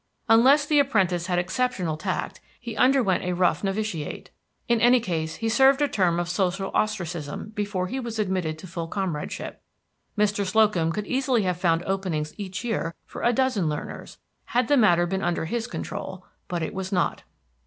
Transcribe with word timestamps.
Unless 0.27 0.65
the 0.65 0.79
apprentice 0.79 1.27
had 1.27 1.37
exceptional 1.37 1.95
tact, 1.95 2.41
he 2.59 2.75
underwent 2.75 3.23
a 3.23 3.33
rough 3.33 3.63
novitiate. 3.63 4.31
In 4.67 4.81
any 4.81 4.99
case 4.99 5.35
he 5.35 5.47
served 5.47 5.79
a 5.79 5.87
term 5.87 6.19
of 6.19 6.27
social 6.27 6.71
ostracism 6.73 7.51
before 7.53 7.85
he 7.85 7.99
was 7.99 8.17
admitted 8.17 8.57
to 8.57 8.65
full 8.65 8.87
comradeship. 8.87 9.61
Mr. 10.17 10.43
Slocum 10.43 10.91
could 10.91 11.05
easily 11.05 11.43
have 11.43 11.61
found 11.61 11.83
openings 11.83 12.33
each 12.37 12.63
year 12.63 12.95
for 13.05 13.21
a 13.21 13.31
dozen 13.31 13.69
learners, 13.69 14.17
had 14.45 14.69
the 14.69 14.75
matter 14.75 15.05
been 15.05 15.21
under 15.21 15.45
his 15.45 15.67
control; 15.67 16.25
but 16.47 16.63
it 16.63 16.73
was 16.73 16.91
not. 16.91 17.21